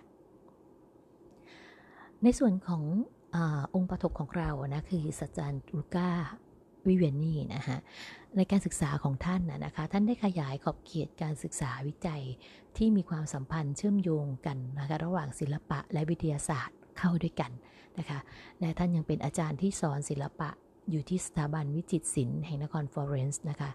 [2.22, 2.82] ในส่วนของ
[3.34, 3.36] อ
[3.74, 6.10] องค์ประถกของเรานะคือสตราจารย์ลูก้า
[6.88, 7.78] วิเวียนนี่นะฮะ
[8.36, 12.22] ในการศึกษาของท่านนะคะ ท่านได้ขยายขอบเขตการศึกษาวิจัย
[12.76, 17.52] ที่มีความสัมพันธ์เชื่อมโยงกันนะคะระหว่างศิลปะและวิทยาศาสตร์เข้าด้วยกัน
[17.98, 18.18] นะคะ
[18.60, 20.50] และท่านยังเป็นอาจารย์ที่สอนศิลปะ
[20.90, 23.70] อยู่ที่สถาบันวิจิตรศิลป์แห่งนครฟลอเรนซ์นะคะ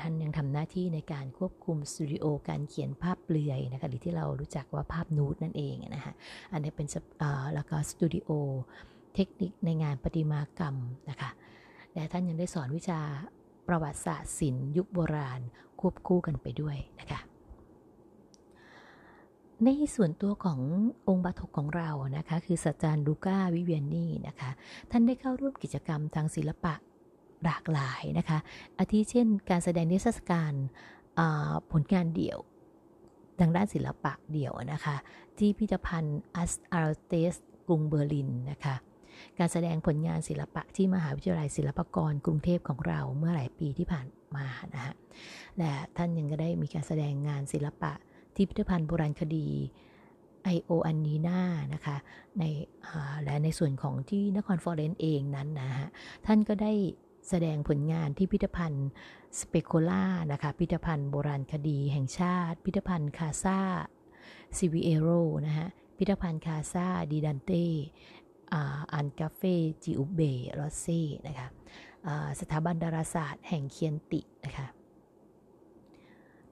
[0.00, 6.12] ท่านยังทำหน้าที่ในการควบคุมสตูดิโอการเขียนภาพเปลือยนะคะหรือที่เรารู้จักว่าภาพนูดนั่นเองนะคะ
[6.52, 6.88] อันนี้เป็น
[7.54, 8.28] แล้วก็สตูดิโอ
[9.14, 10.76] เทคนิคในงานประติมากรรม
[11.10, 11.30] นะคะ
[11.94, 13.00] และท่านยังได้สอนวิชา
[13.68, 15.40] ประวัติศาสตร์ศิลป์ยุคโบราณ
[15.80, 17.20] ควบคู่กันไปด้วยนะคะ
[19.64, 20.60] ในส่วนตัวของ
[21.08, 24.50] องค์บาทกของเรานะคะคือศาสตราจารย์ลูก้าวิเวียนนี่นะคะ
[24.90, 26.74] ท่านได้เข้าร่วมกิจกรรมทางศิลปะ
[27.44, 28.38] หลากหลายนะคะ
[28.78, 30.52] อาทิเช่น การแสดงนิทรรศการ
[31.72, 32.38] ผลงานเดี่ยว
[33.40, 34.96] ทางด้านศิลปะเดี่ยวนะคะ
[35.38, 37.34] ที่พิพิธภัณฑ์อัสอาร์เตส
[37.66, 38.74] กรุงเบอร์ลินนะคะ
[39.38, 44.06] การแสดงผลงานศิลปะที่มหาวิทยาลัยศิลปากรกรุงเทพของเราเมื่อหลายปีที่ผ่าน
[44.36, 44.94] มานะฮะ
[45.58, 47.92] และท่านยังก็ได้มีการแสดงงานศิลปะ
[48.34, 49.48] ที่พิพิธภัณฑ์โบราณคดี
[50.44, 51.40] ไอโออันนีนา
[51.74, 51.96] นะคะ
[52.38, 52.42] ใน
[53.24, 55.88] และในส่วนของที่นครฟลอเรนซ์เองนั้นนะฮะ
[56.26, 56.72] ท่านก็ได้
[57.28, 58.88] แสดงผลงานที่พิพิธภัณฑ์
[59.40, 63.60] สเปโคล่านะคะพิพิธภัณฑ์โบราณคดีแห่งชาติพิพิธภัณฑ์คาซา
[64.56, 65.08] ซิวิเอโร
[65.46, 67.52] นะฮะพิพิธภัณฑ์คาซาดีดันเต
[68.92, 70.20] อันกาเฟ่จิอุเบ
[70.58, 71.48] รอสเซ่นะคะ
[72.40, 74.66] สถาบันดาราศาสตร์แห่งเคียนตินะคะ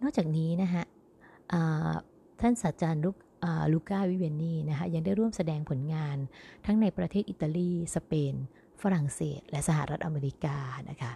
[0.00, 0.84] นอกจากนี้นะฮะ
[2.40, 3.16] ท่านศาสตราจารย์ลูก
[3.72, 6.16] ลูก้าวิเวนนีนะคะยังได้ร่วมแสดงผลงาน
[6.66, 8.34] ทั้งในประเทศอิตาลี สเปน
[8.82, 10.56] ฝรั่งเศส และสหรัฐอเมริกา
[10.90, 11.12] นะคะ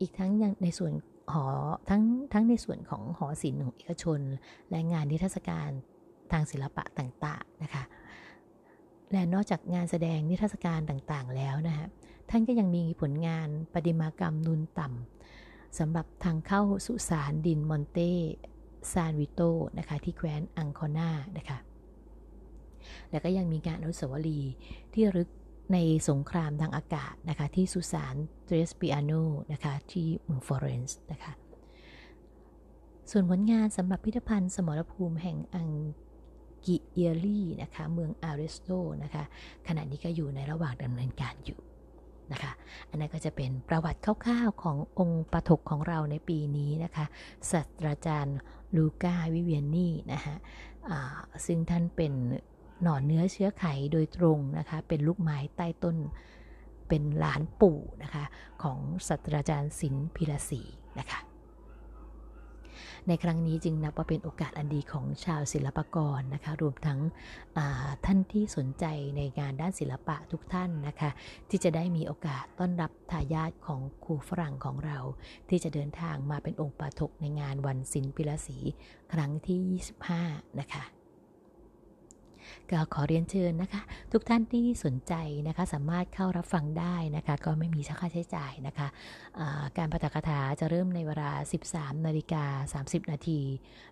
[0.00, 0.92] อีกทั้งยังในส่วน
[1.32, 1.46] หอ
[1.90, 2.02] ทั้ง
[2.32, 4.20] ทั้งในส่วนของหอศิลป์ของเอกชน
[4.70, 5.70] และงานนิทรรศการ
[6.32, 7.82] ทางศิลปะต่างๆนะคะ
[9.12, 11.86] และนอกจากงานแสดงนิทรรศการต่างๆ แล้วนะฮะ
[12.30, 17.98] ท่านก็ยังมีผลงานประติมากรรมนูนต่ำสำหรับทางเข้าสุสานดินมอนเต
[18.92, 19.40] ซานวิโต
[19.78, 21.58] นะคะที่แคว้นอังคอนานะคะ
[23.10, 24.52] แล้วก็ยังมีการอนุสาวรีย์
[24.94, 25.28] ที่ระลึก
[25.72, 29.12] ในสงครามทางอากาศนะคะที่สุสานเทรสปิอาโน
[29.52, 31.32] นะคะที่เมืองฟลอเรนซ์นะคะ
[33.10, 35.68] ส่วนผลงานสำหรับพิพิธภัณฑ์สมรภูมิแห่งอัง
[36.66, 38.68] กิเอรี่นะคะเมืองอาริสโต
[39.02, 39.24] นะคะ
[39.66, 41.60] ขณะนี้ก็อยู่ในระหว่างดำเนินการอยู่
[42.32, 42.52] นะคะ
[42.90, 47.04] อันนั้นก็จะเป็นประวัติคร่าวๆขององค์ปฐกของเราในปีนี้นะคะ
[47.50, 48.38] ศาสตราจารย์
[48.76, 50.34] ลูก้าวิเวียนนี่นะคะ
[51.46, 52.12] ซึ่งท่านเป็น
[52.82, 55.96] หน่อเนื้อเชื้อไขโดยตรงนะคะเป็นลูกไม้ใต้ต้น
[56.88, 58.24] เป็นหลานปู่นะคะ
[58.62, 60.62] ของศาสตราจารย์ศิลป์พิรศรี
[60.98, 61.18] นะคะ
[63.08, 67.00] ในครั้งนี้จึงนับว่าเป็นโอกาสอันดีของชาวศิลปกรนะคะรวมทั้ง
[68.04, 68.84] ท่านที่สนใจ
[69.16, 71.10] ในงานด้านศิลปะทุกท่านนะคะ
[71.48, 74.98] ที่จะได้มีโอกาสต้อนรับทายาทของครูฝรั่งของเรา
[75.48, 78.58] ที่จะเดินทางมาเป็นองค์ปาทกในงานวันศิลปิลศรี
[79.12, 79.80] ครั้งที่
[80.20, 80.84] 25 นะคะ
[82.70, 85.14] ก็ขอเรียนเชิญนะคะ ทุกท่านที่สนใจ
[85.48, 91.30] นะคะสามารถเข้ารับฟังได้นะคะ ก็ไม่มีค่าใช้จ่ายนะคะะการปฐกถาจะเริ่มในเวลา
[91.68, 92.44] 13นาฬิกา
[92.84, 93.40] 30 นาที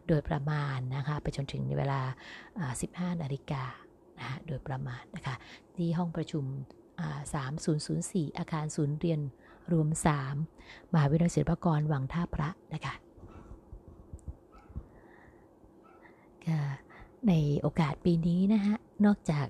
[0.09, 2.01] โดยประมาณนะคะไปจนถึงในเวลา
[2.61, 3.65] 15นาฬิกา
[4.21, 5.35] นะโดยประมาณนะคะ
[5.77, 6.45] ที่ห้องประชุม
[7.63, 9.21] 3004 อาคารศูนย์เรียน
[9.73, 9.89] รวม
[10.41, 12.95] 3 มหาวิทยาลัยศิลปากรวังท่าพระนะคะ
[17.29, 19.47] ในโอกาสปีนี้นะฮะ นอกจาก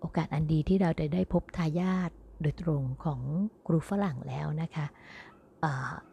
[0.00, 2.10] โอกาสอันดีที่เราจะได้พบทายาท
[2.42, 3.20] โดยตรงของ
[3.66, 4.86] ครูฝรั่งแล้วนะคะ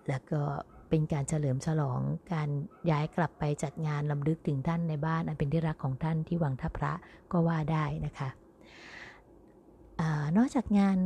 [0.09, 0.41] แล้วก็
[0.89, 1.99] เป็นการเฉลิมฉลอง
[2.33, 2.49] การ
[2.89, 6.93] ย้ายกลับไปจัดงานลำลึกถึงท่านในบ้านอันเป็นที่รักของท่านที่วังทัพพระ
[7.31, 8.29] ก็ว่าได้นะคะ
[9.99, 10.01] อ
[10.37, 10.97] นอกจากงาน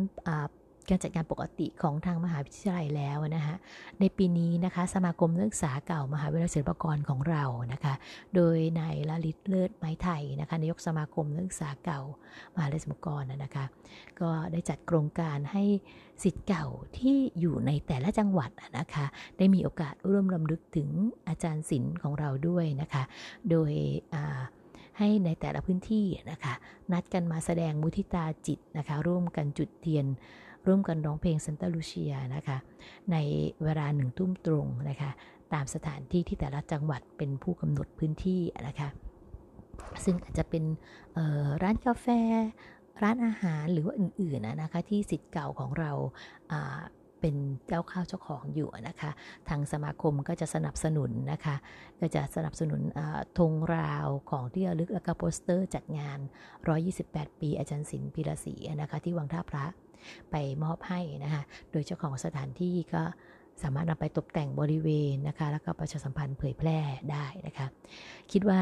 [0.89, 3.56] การจัดงานปกติของทางมหาวิทยาลัยแล้วนะคะ
[3.99, 7.93] ในปีนี้นะคะสมาคมนักศึกษาเก่ามหาวิทยาลัยศิลปากรของเรานะคะ
[8.36, 12.02] โดยนายลลิตเลิศไม้ไทยนะคะนายกสมาคมนักศึกษาเก่า
[12.56, 13.65] มหาวิทยาลัยศิลปากรนะคะ
[14.21, 15.63] ก็ได้จัดโครงการให้
[16.23, 16.65] สิทธิ์เก่า
[16.97, 19.06] ที่อยู่ในแต่ละจังหวัดนะคะ
[19.38, 20.89] ได้มีโอกาสร่วมรำลึกถึง
[21.28, 23.04] อาจารย์ศิลป์ของเราด้วยนะคะ
[23.49, 23.71] โดย
[24.97, 26.54] ให้ในแต่ละพื้นที่นะคะ
[26.91, 30.06] นัดกันมาแสดงมุทิตาจิตนะคะร่วมกันจุดเทียน
[30.67, 32.58] ร่วมกันร้องเพลงซันตาลูเชียนะคะ
[33.12, 33.17] ใน
[33.63, 35.12] เวลาหนึ่งทุ่มตรงนะคะ
[35.54, 38.89] ตามสถานที่ที่แต่ละจังหวัดเป็นผู้กำหนดพื้นที่นะคะ
[40.04, 40.63] ซึ่งอาจจะเป็น
[41.63, 42.08] ร้านกาแฟ
[43.04, 45.91] ร้านอาหารหรือว่าอื่นๆนะคะที่สิทธิ์เก่าของเรา
[47.22, 47.36] เป็น
[47.67, 49.12] เจ้าข้าวเจ้าของอยู่นะคะ
[49.50, 51.56] ทางสมาคมก็จะสนับสนุนนะคะ
[52.00, 52.82] ก็จะสนับสนุน
[53.38, 56.19] ธงราวของที่ระลึกและก็โปสเตอร์จัดงาน
[56.80, 59.65] 128 ปีอาจารย์ศิลป์พิรศรีนะคะที่วังท่าพระ
[60.32, 63.04] ไปมอบให้นะคะโดยเจ้าของสถานที่ก็
[63.64, 66.78] สามารถนำไปตกแต่งบริเวณนะคะ แล้วก็ประชาสัมพันธ์เผยแพร่
[67.12, 67.68] ได้นะคะ
[68.32, 68.62] คิดว่า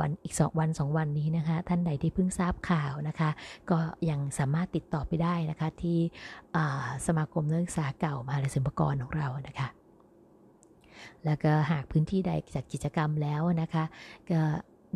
[0.00, 3.30] วันอีกสองวันสองวันนี้นะคะ ท่านใดที่เพิ่งทราบข่าวนะคะ
[3.70, 3.78] ก็
[4.10, 5.98] ยังสามารถติดต่อไปได้นะคะ ที่
[7.06, 9.68] สมาคมนักศึกษาเก่ามหาลัยศิลปากรของเรานะคะ
[11.24, 13.84] แล้วก็หากพื้นที่ใดจัดกิจกรรมแล้วนะคะ
[14.30, 14.40] ก็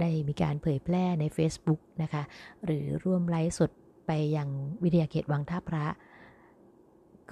[0.01, 2.23] ได้มีการเผยแพร่ใน Facebook นะคะ
[2.65, 3.71] หรือร่วมไลฟ์สด
[4.07, 4.49] ไปยัง
[4.83, 5.85] วิทยาเขตวังท่าพระ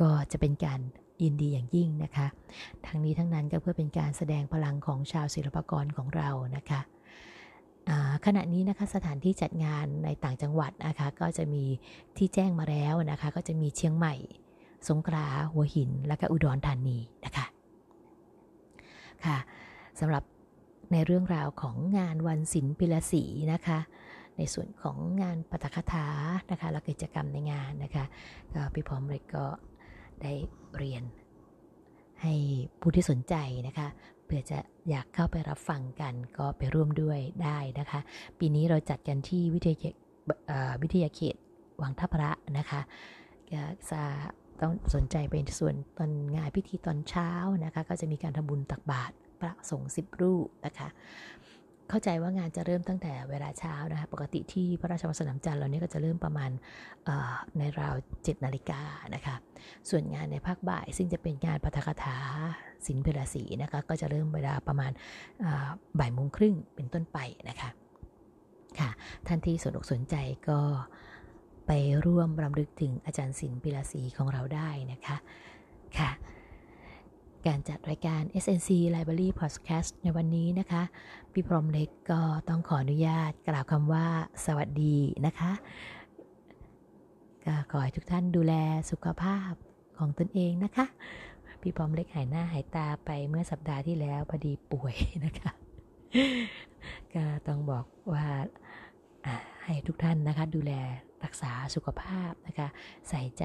[0.00, 0.80] ก็จะเป็นการ
[1.22, 2.26] ยินดีอย่างยิ่งนะคะ
[2.86, 6.80] ทั้งนี้ทั้งนั้นก็เพื่อเป็นการแสดงพลังของชาวศิลปกรของเรานะคะ
[8.26, 11.64] ขณะนี้นะคะสถานที่จัดงานในต่างจังหวัดนะคะก็จะมี
[12.16, 14.14] ที่แจ้งมาแล้วนะคะ ก็จะมีเชียงใหม่
[14.88, 17.46] สงขลาหัวหิน และก็อุดรธานีนะคะ
[19.24, 19.38] ค่ะ
[20.00, 20.24] สำหรับ
[20.92, 23.78] ในเรื่องราวของงานวันศิลปิลศรีนะคะ
[24.40, 26.06] ในส่วนของงานปฐกถา
[26.50, 28.04] นะคะและกิจกรรมในงานนะคะ
[28.54, 29.44] ก็พี่พร้อมเลยก็
[30.22, 30.32] ได้
[30.76, 31.02] เรียน
[32.22, 32.34] ให้
[32.80, 33.34] ผู้ที่สนใจ
[33.66, 33.88] นะคะ
[34.24, 34.58] เพื่อจะ
[34.90, 38.00] อยากเข้าไปรับฟังกันก็ไปร่วมด้วยได้นะคะ
[38.38, 39.94] ปีนี้เราจัดกันที่วิทยาเขต
[40.82, 41.36] วิทยาเขต
[41.82, 42.80] วังทัพระนะคะ
[43.90, 44.02] จะ
[44.60, 47.30] ต้องสนใจเป็นส่วนตอนงานพิธีตอนเช้า
[47.64, 50.88] นะคะ ก็จะมีการทำบุญตักบาตรพระสงฆ์สิบรูปนะคะ
[51.90, 56.50] เข้าใจว่างานจะเริ่มตั้งแต่เวลาเช้านะคะปกติที่พระราชวังสนามจันทร์เราเนี่ยก็จะเริ่มประมาณ
[57.58, 58.82] ในราว7นาฬิกา
[59.14, 59.36] นะคะ
[59.90, 62.18] ส่วนงานในภาคบ่าย ซึ่งจะเป็นงานปฐกถา
[62.86, 64.92] สินเพลศีนะคะก็จะเริ่มเวลาประมาณ
[65.98, 67.70] บ่ายโมงครึ่งเป็นต้นไปนะคะ
[68.78, 68.90] ค่ะ
[69.26, 70.14] ท่านที่สนอกสนใจ
[70.48, 70.60] ก็
[71.66, 71.72] ไป
[72.06, 75.16] ร่วมรำลึกถึงอาจารย์ศิลปิลาศีของเราได้นะคะ
[75.98, 76.10] ค่ะ
[77.46, 80.82] การจัดรายการ SNC Library Podcast ในวันนี้นะคะ
[81.32, 84.06] พี่พรมเล็กก็ต้องขออนุญาตกล่าวคำว่า
[84.46, 85.52] สวัสดีนะคะ
[87.44, 88.54] ก็ขอให้ทุกท่านดูแล
[88.90, 89.52] สุขภาพ
[89.98, 90.86] ของตนเองนะคะ
[91.62, 94.94] พี่พรมเล็กหายหน้าหายตาไปเมื่อสัปดาห์ที่แล้วพอดีป่วย
[95.26, 95.52] นะคะ
[97.14, 98.26] ก็ต้องบอกว่า
[99.64, 100.72] ให้ทุกท่านนะคะดูแล
[101.24, 102.68] รักษาสุขภาพนะคะ
[103.08, 103.44] ใส่ใจ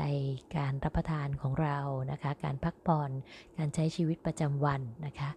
[0.57, 1.77] การรับประทานของเรา
[2.11, 3.11] นะคะ การพักผ่อน
[3.57, 5.29] การใช้ชีวิตประจำวันนะคะ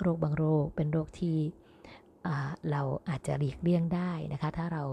[0.00, 1.36] โรคบางโรคเป็นโรคที่
[2.70, 4.84] เราอาจจะหลีกเลี่ยงได้นะคะ ถ้าเรา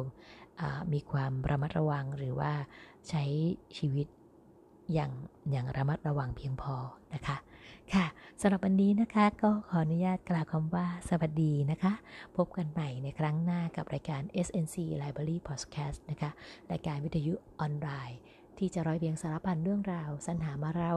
[0.93, 2.51] มีความระมัดระวังหรือว่า
[3.09, 3.23] ใช้
[3.77, 4.07] ชีวิต
[4.93, 5.11] อย่าง
[5.51, 6.75] อย่างระมัดระวังเพียงพอ
[7.13, 7.37] นะคะ
[7.93, 8.05] ค่ะ
[8.41, 11.93] สำหรับวันนี้นะคะก็ขออนุญาตกล่าวคำว่าสวัสดีนะคะ
[12.37, 16.29] พบกันใหม่ในครั้งหน้ากับรายการ SNC Library Podcast นะคะ
[16.71, 18.19] รายการวิทยุออนไลน์
[18.57, 20.93] ที่จะร้อยเรียงสารพันเรื่องราวสรรหามาเร่า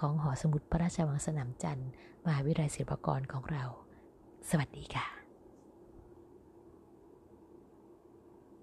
[0.00, 1.90] ของหอสมุดพระราชวังสนามจันทร์
[2.24, 3.64] มหาวิทยาลัยศิลปากรของเรา
[4.50, 5.21] สวัสดีค่ะ